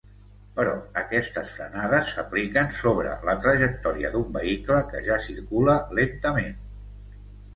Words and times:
Però 0.59 0.71
aquestes 1.01 1.51
frenades 1.57 2.13
s'apliquen 2.15 2.71
sobre 2.79 3.11
la 3.29 3.35
trajectòria 3.43 4.11
d'un 4.15 4.25
vehicle 4.37 4.79
que 4.89 5.01
ja 5.09 5.19
circula 5.29 5.75
lentament. 6.01 6.57